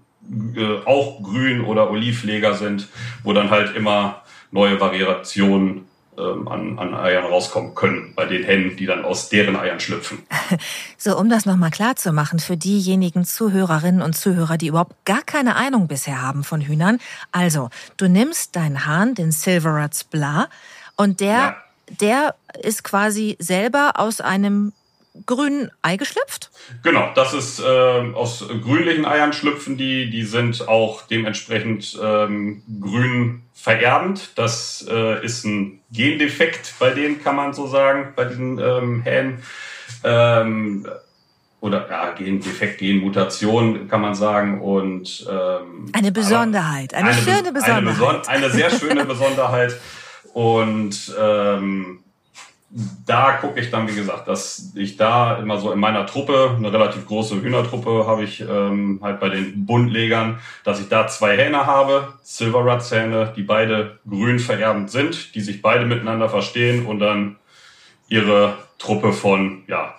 [0.56, 2.88] äh, auch grün oder Olivleger sind,
[3.22, 5.86] wo dann halt immer neue Variationen
[6.18, 10.18] ähm, an, an Eiern rauskommen können bei den Hennen, die dann aus deren Eiern schlüpfen.
[10.98, 15.22] So, um das nochmal klar zu machen für diejenigen Zuhörerinnen und Zuhörer, die überhaupt gar
[15.22, 16.98] keine Ahnung bisher haben von Hühnern.
[17.32, 20.48] Also, du nimmst deinen Hahn, den Silverats Bla,
[20.94, 21.56] und der, ja.
[22.00, 24.72] Der ist quasi selber aus einem
[25.26, 26.50] grünen Ei geschlüpft?
[26.82, 27.64] Genau, das ist äh,
[28.14, 30.10] aus grünlichen Eiern schlüpfen die.
[30.10, 34.30] Die sind auch dementsprechend ähm, grün vererbend.
[34.36, 39.42] Das äh, ist ein Gendefekt bei denen, kann man so sagen, bei diesen ähm, Hähnen.
[40.04, 40.86] Ähm,
[41.60, 44.60] oder ja, Gendefekt, Genmutation kann man sagen.
[44.60, 48.28] Und ähm, eine Besonderheit, eine, eine schöne Besonderheit.
[48.28, 49.76] Eine, eine sehr schöne Besonderheit.
[50.32, 52.02] Und ähm,
[53.06, 56.72] da gucke ich dann, wie gesagt, dass ich da immer so in meiner Truppe, eine
[56.72, 61.66] relativ große Hühnertruppe habe ich ähm, halt bei den Buntlegern, dass ich da zwei Hähne
[61.66, 67.36] habe, Silver Hähne, die beide grün vererbend sind, die sich beide miteinander verstehen und dann
[68.08, 69.94] ihre Truppe von, ja,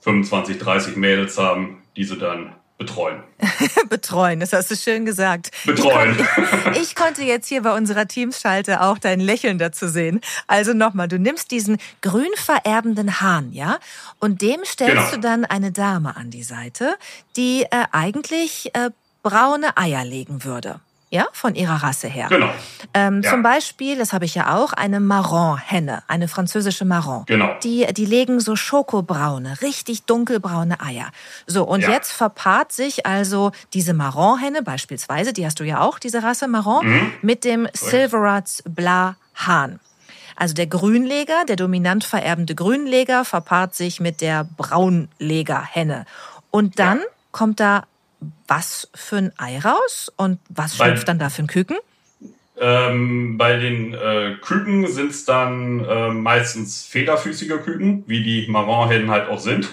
[0.00, 3.22] 25, 30 Mädels haben, die sie dann Betreuen.
[3.88, 5.50] Betreuen, das hast du schön gesagt.
[5.64, 6.18] Betreuen.
[6.18, 10.20] Ich, kon ich, konnte jetzt hier bei unserer Teamschalte auch dein Lächeln dazu sehen.
[10.46, 13.78] Also nochmal, du nimmst diesen grün vererbenden Hahn, ja?
[14.20, 15.10] Und dem stellst genau.
[15.10, 16.96] du dann eine Dame an die Seite,
[17.36, 18.90] die äh, eigentlich äh,
[19.22, 22.26] braune Eier legen würde ja, von ihrer Rasse her.
[22.28, 22.50] Genau.
[22.92, 23.30] Ähm, ja.
[23.30, 27.24] Zum Beispiel, das habe ich ja auch, eine Marron-Henne, eine französische Marron.
[27.26, 27.54] Genau.
[27.62, 31.10] Die, die legen so schokobraune, richtig dunkelbraune Eier.
[31.46, 31.90] So, und ja.
[31.90, 36.86] jetzt verpaart sich also diese Marron-Henne beispielsweise, die hast du ja auch, diese Rasse Marron,
[36.86, 37.12] mhm.
[37.22, 39.78] mit dem Silverats Bla Hahn.
[40.34, 46.04] Also der Grünleger, der dominant vererbende Grünleger, verpaart sich mit der Braunleger-Henne.
[46.50, 47.04] Und dann ja.
[47.32, 47.84] kommt da
[48.46, 51.76] was für ein Ei raus und was schlüpft dann da für ein Küken?
[52.58, 59.10] Ähm, bei den äh, Küken sind es dann äh, meistens federfüßige Küken, wie die Marronhennen
[59.10, 59.68] halt auch sind.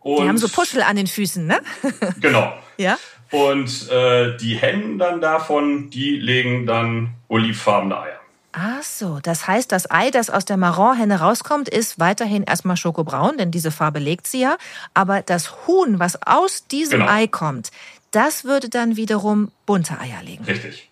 [0.00, 1.60] Und die haben so Puschel an den Füßen, ne?
[2.20, 2.52] genau.
[2.78, 2.98] Ja.
[3.30, 8.15] Und äh, die Hennen dann davon, die legen dann olivfarbene Eier.
[8.58, 13.36] Ach so, das heißt, das Ei, das aus der Marronhenne rauskommt, ist weiterhin erstmal schokobraun,
[13.36, 14.56] denn diese Farbe legt sie ja.
[14.94, 17.12] Aber das Huhn, was aus diesem genau.
[17.12, 17.70] Ei kommt,
[18.12, 20.44] das würde dann wiederum bunte Eier legen.
[20.44, 20.88] Richtig.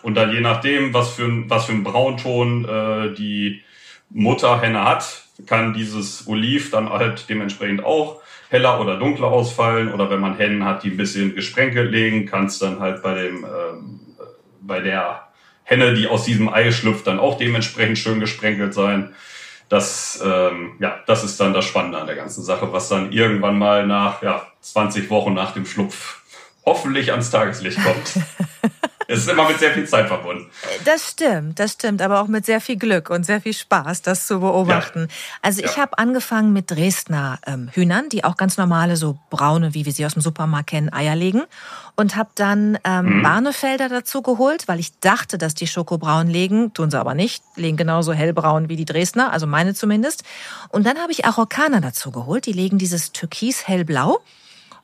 [0.00, 3.62] Und dann je nachdem, was für, ein, was für ein Braunton äh, die
[4.08, 9.92] Mutterhenne hat, kann dieses Oliv dann halt dementsprechend auch heller oder dunkler ausfallen.
[9.92, 13.12] Oder wenn man Hennen hat, die ein bisschen gesprenkelt legen, kann es dann halt bei
[13.12, 14.00] dem ähm,
[14.62, 15.27] bei der
[15.68, 19.14] Henne, die aus diesem Ei schlüpft, dann auch dementsprechend schön gesprenkelt sein.
[19.68, 23.58] Das, ähm, ja, das ist dann das Spannende an der ganzen Sache, was dann irgendwann
[23.58, 26.22] mal nach ja, 20 Wochen nach dem Schlupf
[26.64, 28.14] hoffentlich ans Tageslicht kommt.
[29.10, 30.50] es ist immer mit sehr viel Zeit verbunden.
[30.84, 34.26] Das stimmt, das stimmt, aber auch mit sehr viel Glück und sehr viel Spaß, das
[34.26, 35.06] zu beobachten.
[35.08, 35.14] Ja.
[35.40, 35.82] Also ich ja.
[35.82, 40.04] habe angefangen mit Dresdner ähm, Hühnern, die auch ganz normale, so braune, wie wir sie
[40.04, 41.44] aus dem Supermarkt kennen, Eier legen.
[41.96, 43.22] Und habe dann ähm, mhm.
[43.22, 47.78] Barnefelder dazu geholt, weil ich dachte, dass die Schokobraun legen, tun sie aber nicht, legen
[47.78, 50.22] genauso hellbraun wie die Dresdner, also meine zumindest.
[50.68, 54.20] Und dann habe ich Araukaner dazu geholt, die legen dieses Türkis hellblau.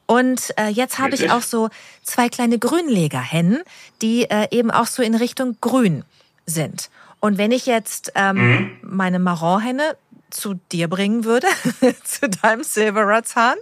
[0.07, 1.71] Und äh, jetzt habe ich auch so
[2.03, 3.63] zwei kleine Grünlegerhennen,
[4.03, 6.05] die äh, eben auch so in Richtung Grün
[6.47, 6.91] sind.
[7.21, 8.71] Und wenn ich jetzt ähm, mhm.
[8.83, 9.97] meine Marronhenne
[10.35, 11.47] zu dir bringen würde,
[12.05, 13.57] zu deinem Silverratshahn,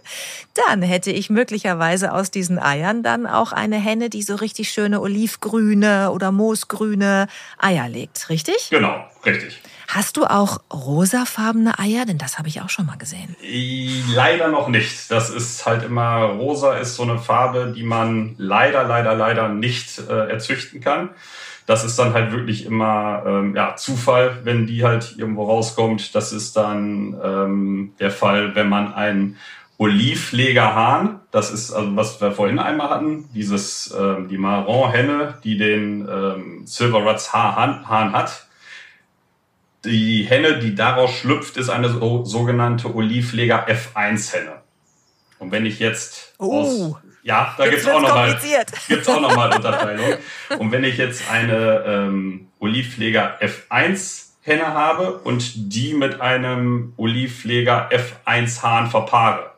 [0.55, 5.01] dann hätte ich möglicherweise aus diesen Eiern dann auch eine Henne, die so richtig schöne
[5.01, 8.69] olivgrüne oder moosgrüne Eier legt, richtig?
[8.71, 9.61] Genau, richtig.
[9.89, 12.07] Hast du auch rosafarbene Eier?
[12.07, 13.37] Denn das habe ich auch schon mal gesehen.
[14.15, 15.11] Leider noch nicht.
[15.11, 19.99] Das ist halt immer, rosa ist so eine Farbe, die man leider, leider, leider nicht
[19.99, 21.11] äh, erzüchten kann.
[21.66, 26.14] Das ist dann halt wirklich immer ähm, ja, Zufall, wenn die halt irgendwo rauskommt.
[26.14, 29.37] Das ist dann ähm, der Fall, wenn man einen
[29.79, 36.09] Olivlegerhahn, das ist also was wir vorhin einmal hatten, dieses ähm, die Marron-Henne, die den
[36.09, 38.46] ähm, Silver Ruts Hahn hat,
[39.85, 44.62] die Henne, die daraus schlüpft, ist eine sogenannte Olivleger F1-Henne.
[45.38, 46.61] Und wenn ich jetzt oh.
[46.61, 48.39] aus, ja, da gibt's auch noch mal,
[48.89, 50.19] gibt's auch noch mal Unterteilung.
[50.59, 57.91] Und wenn ich jetzt eine ähm, Olivpfleger F1 Henne habe und die mit einem Olivpfleger
[57.91, 59.53] F1 Hahn verpaare.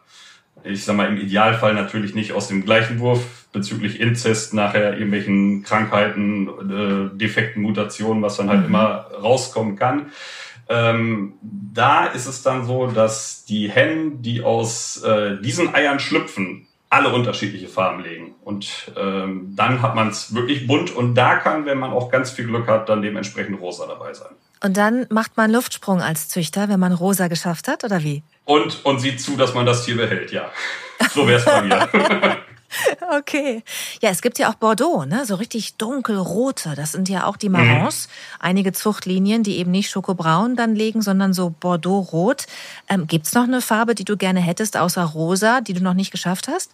[0.63, 5.63] Ich sag mal, im Idealfall natürlich nicht aus dem gleichen Wurf bezüglich Inzest, nachher irgendwelchen
[5.63, 8.67] Krankheiten, äh, defekten Mutationen, was dann halt mhm.
[8.67, 10.13] immer rauskommen kann.
[10.69, 16.67] Ähm, da ist es dann so, dass die Hennen, die aus äh, diesen Eiern schlüpfen,
[16.95, 18.35] alle unterschiedliche Farben legen.
[18.45, 22.31] Und ähm, dann hat man es wirklich bunt und da kann, wenn man auch ganz
[22.31, 24.31] viel Glück hat, dann dementsprechend rosa dabei sein.
[24.63, 28.23] Und dann macht man Luftsprung als Züchter, wenn man rosa geschafft hat, oder wie?
[28.45, 30.51] Und, und sieht zu, dass man das Tier behält, ja.
[31.13, 31.89] So wäre es bei mir.
[33.19, 33.63] Okay.
[34.01, 35.25] Ja, es gibt ja auch Bordeaux, ne?
[35.27, 36.75] So richtig dunkelrote.
[36.75, 38.09] Das sind ja auch die Marrons.
[38.09, 38.41] Mhm.
[38.41, 42.47] Einige Zuchtlinien, die eben nicht Schokobraun dann legen, sondern so Bordeaux-rot.
[42.89, 46.11] Ähm, gibt's noch eine Farbe, die du gerne hättest, außer rosa, die du noch nicht
[46.11, 46.73] geschafft hast?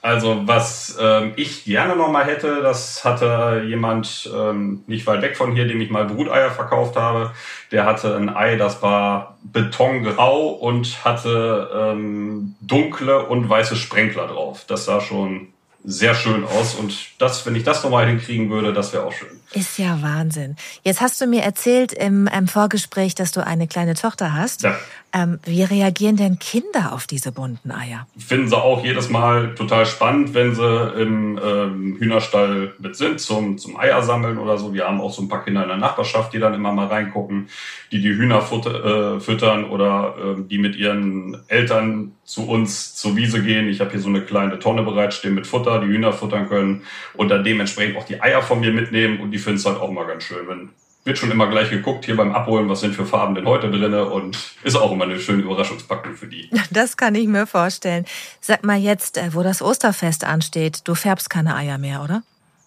[0.00, 5.36] Also was ähm, ich gerne noch mal hätte, das hatte jemand ähm, nicht weit weg
[5.36, 7.32] von hier, dem ich mal Bruteier verkauft habe.
[7.72, 14.64] Der hatte ein Ei, das war betongrau und hatte ähm, dunkle und weiße Sprenkler drauf.
[14.68, 15.48] Das sah schon
[15.84, 19.40] sehr schön aus und das, wenn ich das nochmal hinkriegen würde, das wäre auch schön.
[19.52, 20.56] Ist ja Wahnsinn.
[20.82, 24.62] Jetzt hast du mir erzählt im, im Vorgespräch, dass du eine kleine Tochter hast.
[24.62, 24.76] Ja.
[25.12, 28.06] Ähm, wie reagieren denn Kinder auf diese bunten Eier?
[28.18, 33.56] Finden sie auch jedes Mal total spannend, wenn sie im ähm, Hühnerstall mit sind zum,
[33.56, 34.74] zum Eier sammeln oder so.
[34.74, 37.48] Wir haben auch so ein paar Kinder in der Nachbarschaft, die dann immer mal reingucken,
[37.90, 43.16] die die Hühner futter, äh, füttern oder äh, die mit ihren Eltern zu uns zur
[43.16, 43.68] Wiese gehen.
[43.68, 46.82] Ich habe hier so eine kleine Tonne bereitstehen mit Futter, die Hühner futtern können
[47.14, 49.90] und dann dementsprechend auch die Eier von mir mitnehmen und die finden es halt auch
[49.90, 50.70] mal ganz schön, wenn
[51.08, 54.04] wird schon immer gleich geguckt hier beim Abholen, was sind für Farben denn heute drinne
[54.04, 56.48] und ist auch immer eine schöne Überraschungspackung für die.
[56.70, 58.04] Das kann ich mir vorstellen.
[58.40, 62.22] Sag mal jetzt, äh, wo das Osterfest ansteht, du färbst keine Eier mehr, oder?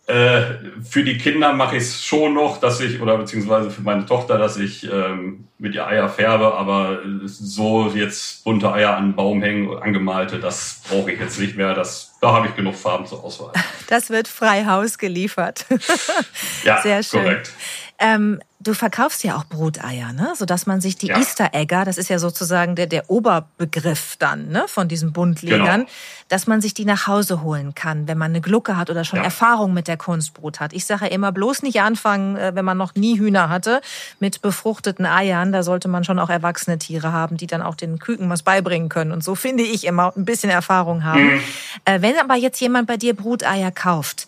[0.07, 0.41] Äh,
[0.83, 4.37] für die Kinder mache ich es schon noch, dass ich, oder beziehungsweise für meine Tochter,
[4.37, 9.41] dass ich ähm, mit ihr Eier färbe, aber so jetzt bunte Eier an den Baum
[9.41, 11.75] hängen, angemalte, das brauche ich jetzt nicht mehr.
[11.75, 13.53] Das, da habe ich genug Farben zur Auswahl.
[13.87, 15.65] Das wird frei Haus geliefert.
[16.63, 17.23] ja, Sehr schön.
[17.23, 17.51] korrekt.
[17.99, 20.33] Ähm, du verkaufst ja auch Bruteier, ne?
[20.35, 21.17] sodass man sich die ja.
[21.17, 24.65] Easter Egger, das ist ja sozusagen der, der Oberbegriff dann ne?
[24.67, 25.91] von diesen Buntlegern, genau.
[26.29, 29.17] dass man sich die nach Hause holen kann, wenn man eine Glucke hat oder schon
[29.17, 29.25] ja.
[29.25, 30.73] Erfahrung mit der Kunstbrut hat.
[30.73, 33.81] Ich sage immer, bloß nicht anfangen, äh, wenn man noch nie Hühner hatte,
[34.19, 35.51] mit befruchteten Eiern.
[35.51, 38.89] Da sollte man schon auch erwachsene Tiere haben, die dann auch den Küken was beibringen
[38.89, 39.11] können.
[39.11, 41.35] Und so finde ich immer ein bisschen Erfahrung haben.
[41.35, 41.41] Mhm.
[41.85, 44.27] Äh, wenn aber jetzt jemand bei dir Bruteier kauft,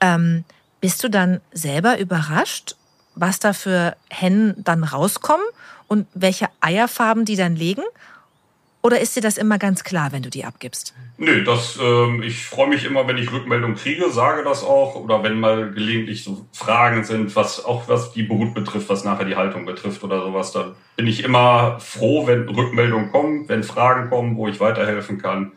[0.00, 0.44] ähm,
[0.80, 2.76] bist du dann selber überrascht
[3.14, 5.46] was da für Hennen dann rauskommen
[5.88, 7.82] und welche Eierfarben die dann legen?
[8.84, 10.92] Oder ist dir das immer ganz klar, wenn du die abgibst?
[11.16, 14.96] Nö, das, ähm, ich freue mich immer, wenn ich Rückmeldung kriege, sage das auch.
[14.96, 19.24] Oder wenn mal gelegentlich so Fragen sind, was auch was die Brut betrifft, was nachher
[19.24, 24.10] die Haltung betrifft oder sowas, dann bin ich immer froh, wenn Rückmeldungen kommen, wenn Fragen
[24.10, 25.52] kommen, wo ich weiterhelfen kann.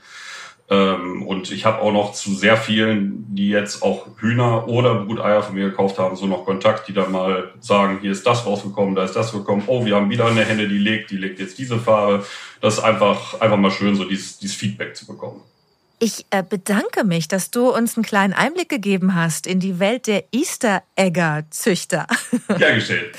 [0.67, 5.43] Ähm, und ich habe auch noch zu sehr vielen, die jetzt auch Hühner oder Bruteier
[5.43, 8.95] von mir gekauft haben, so noch Kontakt, die dann mal sagen, hier ist das rausgekommen,
[8.95, 11.59] da ist das gekommen, oh, wir haben wieder eine Henne, die legt, die legt jetzt
[11.59, 12.25] diese Farbe.
[12.61, 15.41] Das ist einfach, einfach mal schön, so dieses, dieses Feedback zu bekommen.
[15.99, 20.07] Ich äh, bedanke mich, dass du uns einen kleinen Einblick gegeben hast in die Welt
[20.07, 22.07] der Easter Egger Züchter.
[22.59, 23.05] Ja, geschehen.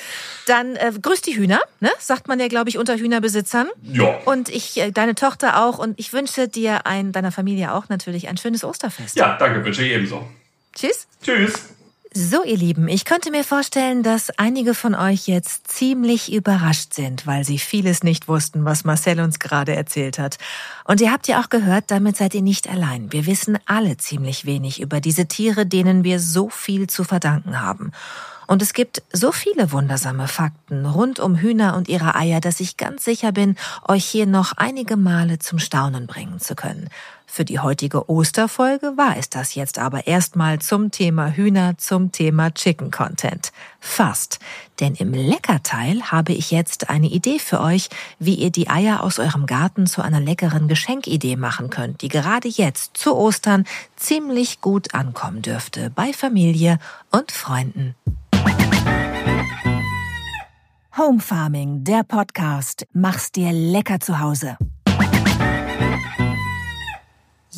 [0.46, 1.90] Dann äh, grüß die Hühner, ne?
[1.98, 3.68] sagt man ja, glaube ich, unter Hühnerbesitzern.
[3.82, 4.16] Ja.
[4.24, 5.78] Und ich, äh, deine Tochter auch.
[5.78, 9.16] Und ich wünsche dir, ein, deiner Familie auch natürlich, ein schönes Osterfest.
[9.16, 10.26] Ja, danke, wünsche ich ebenso.
[10.74, 11.08] Tschüss.
[11.22, 11.76] Tschüss.
[12.18, 17.26] So, ihr Lieben, ich könnte mir vorstellen, dass einige von euch jetzt ziemlich überrascht sind,
[17.26, 20.38] weil sie vieles nicht wussten, was Marcel uns gerade erzählt hat.
[20.84, 23.12] Und ihr habt ja auch gehört, damit seid ihr nicht allein.
[23.12, 27.92] Wir wissen alle ziemlich wenig über diese Tiere, denen wir so viel zu verdanken haben.
[28.46, 32.76] Und es gibt so viele wundersame Fakten rund um Hühner und ihre Eier, dass ich
[32.76, 33.56] ganz sicher bin,
[33.86, 36.88] euch hier noch einige Male zum Staunen bringen zu können.
[37.26, 42.54] Für die heutige Osterfolge war es das jetzt aber erstmal zum Thema Hühner, zum Thema
[42.54, 43.52] Chicken Content.
[43.80, 44.38] Fast.
[44.80, 49.18] Denn im Leckerteil habe ich jetzt eine Idee für euch, wie ihr die Eier aus
[49.18, 53.64] eurem Garten zu einer leckeren Geschenkidee machen könnt, die gerade jetzt zu Ostern
[53.96, 56.78] ziemlich gut ankommen dürfte bei Familie
[57.10, 57.94] und Freunden.
[60.96, 62.86] Home Farming, der Podcast.
[62.94, 64.56] Mach's dir lecker zu Hause.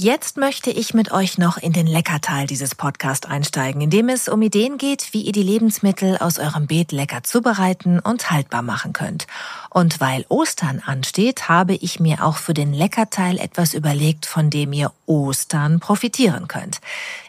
[0.01, 4.29] Jetzt möchte ich mit euch noch in den Leckerteil dieses Podcasts einsteigen, in dem es
[4.29, 8.93] um Ideen geht, wie ihr die Lebensmittel aus eurem Beet lecker zubereiten und haltbar machen
[8.93, 9.27] könnt.
[9.71, 14.73] Und weil Ostern ansteht, habe ich mir auch für den Leckerteil etwas überlegt, von dem
[14.73, 16.81] ihr Ostern profitieren könnt.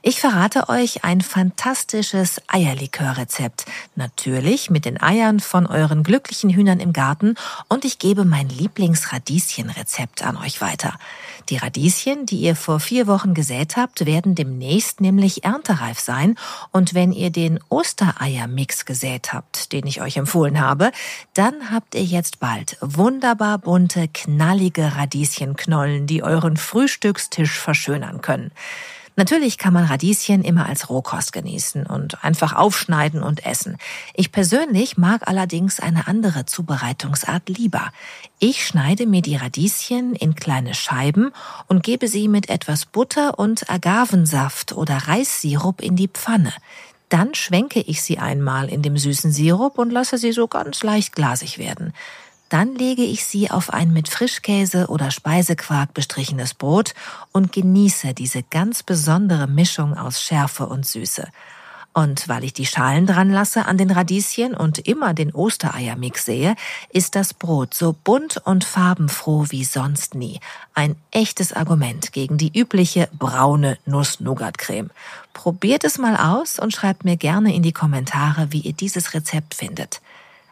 [0.04, 3.66] Ich verrate euch ein fantastisches Eierlikörrezept.
[3.96, 7.34] Natürlich mit den Eiern von euren glücklichen Hühnern im Garten
[7.68, 10.94] und ich gebe mein Lieblingsradieschenrezept an euch weiter.
[11.50, 16.36] Die Radieschen, die ihr vor vier Wochen gesät habt, werden demnächst nämlich erntereif sein.
[16.72, 20.92] Und wenn ihr den Ostereiermix gesät habt, den ich euch empfohlen habe,
[21.34, 28.52] dann habt ihr jetzt bald wunderbar bunte, knallige Radieschenknollen, die euren Frühstückstisch verschönern können.
[29.20, 33.76] Natürlich kann man Radieschen immer als Rohkost genießen und einfach aufschneiden und essen.
[34.14, 37.92] Ich persönlich mag allerdings eine andere Zubereitungsart lieber.
[38.40, 41.34] Ich schneide mir die Radieschen in kleine Scheiben
[41.68, 46.54] und gebe sie mit etwas Butter und Agavensaft oder Reissirup in die Pfanne.
[47.10, 51.14] Dann schwenke ich sie einmal in dem süßen Sirup und lasse sie so ganz leicht
[51.14, 51.92] glasig werden.
[52.50, 56.96] Dann lege ich sie auf ein mit Frischkäse oder Speisequark bestrichenes Brot
[57.32, 61.28] und genieße diese ganz besondere Mischung aus Schärfe und Süße.
[61.94, 66.56] Und weil ich die Schalen dran lasse an den Radieschen und immer den Ostereiermix sehe,
[66.92, 70.40] ist das Brot so bunt und farbenfroh wie sonst nie.
[70.74, 74.92] Ein echtes Argument gegen die übliche braune Nuss-Nougat-Creme.
[75.34, 79.56] Probiert es mal aus und schreibt mir gerne in die Kommentare, wie ihr dieses Rezept
[79.56, 80.00] findet.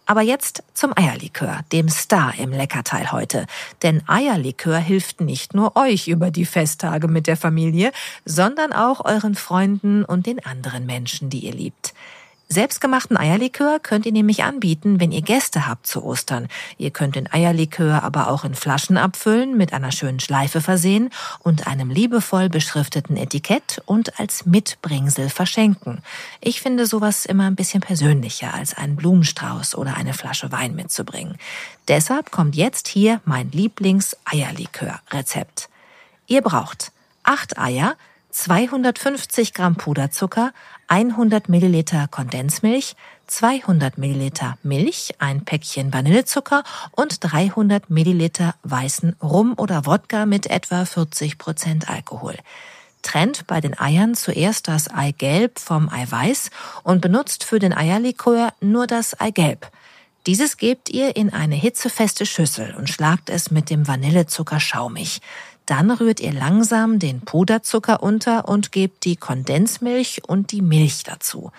[0.08, 3.46] Aber jetzt zum Eierlikör, dem Star im Leckerteil heute.
[3.84, 7.92] Denn Eierlikör hilft nicht nur euch über die Festtage mit der Familie,
[8.24, 11.94] sondern auch euren Freunden und den anderen Menschen, die ihr liebt.
[12.50, 16.48] Selbstgemachten Eierlikör könnt ihr nämlich anbieten, wenn ihr Gäste habt zu Ostern.
[16.78, 21.68] Ihr könnt den Eierlikör aber auch in Flaschen abfüllen, mit einer schönen Schleife versehen und
[21.68, 26.02] einem liebevoll beschrifteten Etikett und als Mitbringsel verschenken.
[26.40, 31.38] Ich finde sowas immer ein bisschen persönlicher, als einen Blumenstrauß oder eine Flasche Wein mitzubringen.
[31.90, 35.68] Deshalb kommt jetzt hier mein Lieblings-Eierlikör-Rezept.
[36.28, 36.94] Ihr braucht
[37.24, 37.98] acht Eier,
[38.32, 40.54] 250 Gramm Puderzucker,
[40.88, 42.96] 100 Milliliter Kondensmilch,
[43.28, 50.86] 200 Milliliter Milch, ein Päckchen Vanillezucker und 300 Milliliter weißen Rum oder Wodka mit etwa
[50.86, 52.36] 40 Prozent Alkohol.
[53.02, 56.52] Trennt bei den Eiern zuerst das Eigelb vom Eiweiß
[56.84, 59.70] und benutzt für den Eierlikör nur das Eigelb.
[60.26, 65.22] Dieses gebt ihr in eine hitzefeste Schüssel und schlagt es mit dem Vanillezucker schaumig.
[65.68, 71.52] Dann rührt ihr langsam den Puderzucker unter und gebt die Kondensmilch und die Milch dazu.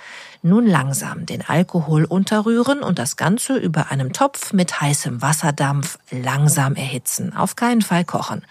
[0.43, 6.75] Nun langsam den Alkohol unterrühren und das Ganze über einem Topf mit heißem Wasserdampf langsam
[6.75, 7.37] erhitzen.
[7.37, 8.47] Auf keinen Fall kochen.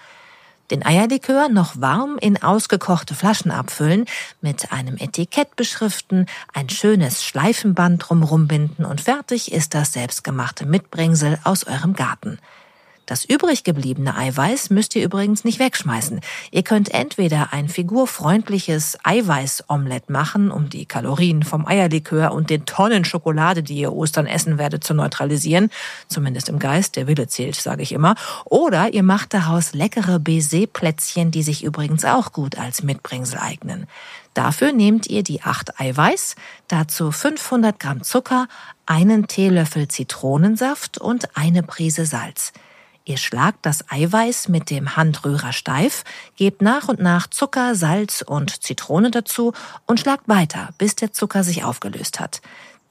[0.70, 4.06] Den Eierlikör noch warm in ausgekochte Flaschen abfüllen,
[4.42, 11.40] mit einem Etikett beschriften, ein schönes Schleifenband drumrum binden und fertig ist das selbstgemachte Mitbringsel
[11.44, 12.38] aus eurem Garten.
[13.08, 16.20] Das übrig gebliebene Eiweiß müsst ihr übrigens nicht wegschmeißen.
[16.52, 23.06] Ihr könnt entweder ein figurfreundliches Eiweißomelett machen, um die Kalorien vom Eierlikör und den Tonnen
[23.06, 25.70] Schokolade, die ihr Ostern essen werdet, zu neutralisieren.
[26.10, 28.16] Zumindest im Geist, der Wille zählt, sage ich immer.
[28.44, 33.88] Oder ihr macht daraus leckere Baiser-Plätzchen, die sich übrigens auch gut als Mitbringsel eignen.
[34.34, 36.36] Dafür nehmt ihr die acht Eiweiß,
[36.68, 38.50] dazu 500 Gramm Zucker,
[38.86, 42.52] einen Teelöffel Zitronensaft und eine Prise Salz.
[43.08, 46.04] Ihr schlagt das Eiweiß mit dem Handrührer steif,
[46.36, 49.54] gebt nach und nach Zucker, Salz und Zitrone dazu
[49.86, 52.42] und schlagt weiter, bis der Zucker sich aufgelöst hat.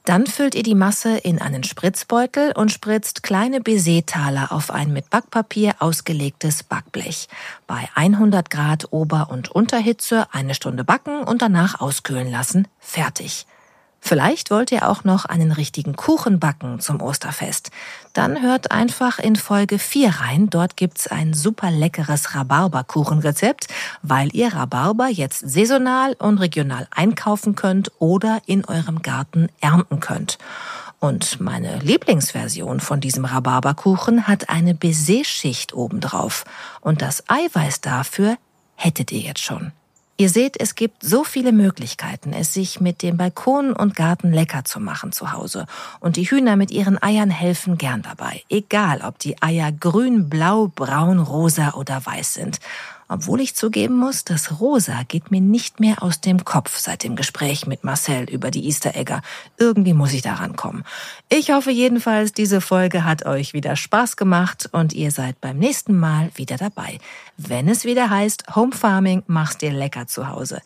[0.05, 5.11] Dann füllt ihr die Masse in einen Spritzbeutel und spritzt kleine Baisertaler auf ein mit
[5.11, 7.27] Backpapier ausgelegtes Backblech.
[7.67, 12.67] Bei 100 Grad Ober- und Unterhitze eine Stunde backen und danach auskühlen lassen.
[12.79, 13.45] Fertig.
[13.99, 17.71] Vielleicht wollt ihr auch noch einen richtigen Kuchen backen zum Osterfest.
[18.13, 20.49] Dann hört einfach in Folge 4 rein.
[20.49, 23.67] Dort gibt's ein super leckeres Rhabarberkuchenrezept,
[24.01, 30.37] weil ihr Rhabarber jetzt saisonal und regional einkaufen könnt oder in eurem Garten ernten könnt.
[30.99, 36.43] Und meine Lieblingsversion von diesem Rhabarberkuchen hat eine Baiser-Schicht obendrauf.
[36.81, 38.37] Und das Eiweiß dafür
[38.75, 39.73] hättet ihr jetzt schon.
[40.19, 44.65] Ihr seht, es gibt so viele Möglichkeiten, es sich mit dem Balkon und Garten lecker
[44.65, 45.67] zu machen zu Hause.
[45.99, 48.41] Und die Hühner mit ihren Eiern helfen gern dabei.
[48.49, 52.59] Egal, ob die Eier grün, blau, braun, rosa oder weiß sind.
[53.09, 57.15] Obwohl ich zugeben muss, das Rosa geht mir nicht mehr aus dem Kopf seit dem
[57.15, 59.21] Gespräch mit Marcel über die Easter Egger.
[59.57, 60.83] Irgendwie muss ich daran kommen.
[61.29, 65.97] Ich hoffe jedenfalls, diese Folge hat euch wieder Spaß gemacht und ihr seid beim nächsten
[65.97, 66.99] Mal wieder dabei.
[67.37, 70.61] Wenn es wieder heißt, Home Farming machst dir lecker zu Hause.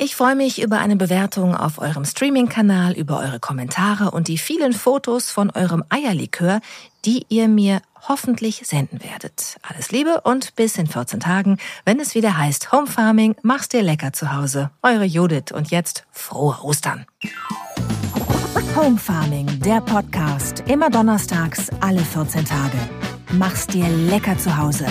[0.00, 4.72] Ich freue mich über eine Bewertung auf eurem Streaming-Kanal, über eure Kommentare und die vielen
[4.72, 6.60] Fotos von eurem Eierlikör,
[7.04, 9.56] die ihr mir hoffentlich senden werdet.
[9.62, 13.82] Alles Liebe und bis in 14 Tagen, wenn es wieder heißt Home Farming, mach's dir
[13.82, 14.70] lecker zu Hause.
[14.82, 17.06] Eure Judith und jetzt frohe Ostern.
[18.76, 22.78] Home Farming, der Podcast, immer donnerstags, alle 14 Tage.
[23.32, 24.86] Mach's dir lecker zu Hause.